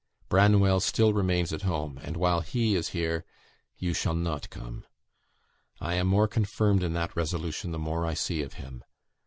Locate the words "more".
6.07-6.27, 7.77-8.03